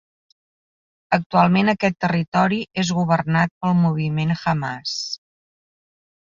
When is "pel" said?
3.67-3.79